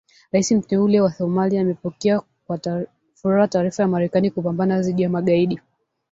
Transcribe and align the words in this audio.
Rais 0.31 0.51
Mteule 0.51 1.01
wa 1.01 1.11
Somalia 1.13 1.61
amepokea 1.61 2.21
kwa 2.47 2.85
furaha 3.15 3.47
taarifa 3.47 3.83
ya 3.83 3.87
Marekani 3.89 4.31
kupambana 4.31 4.81
dhidi 4.81 5.01
ya 5.01 5.09
magaidi 5.09 5.59